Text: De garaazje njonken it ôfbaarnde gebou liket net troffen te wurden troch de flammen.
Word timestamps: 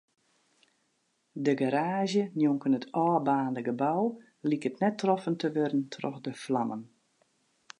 De 1.45 1.53
garaazje 1.59 2.23
njonken 2.39 2.77
it 2.77 2.89
ôfbaarnde 3.05 3.61
gebou 3.67 4.03
liket 4.49 4.79
net 4.83 4.99
troffen 5.01 5.35
te 5.37 5.47
wurden 5.55 5.83
troch 5.93 6.19
de 6.25 6.33
flammen. 6.43 6.81